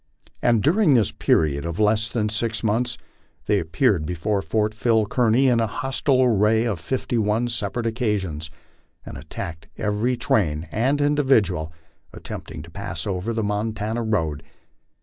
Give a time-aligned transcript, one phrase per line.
[0.41, 2.97] And during this period of less than six months,
[3.45, 8.49] they appeared before Fort Phil Kearny in hostile array on fifty one separate occasions,
[9.05, 11.71] and attacked every train and individual
[12.13, 14.41] attempting to pass over the Montana road.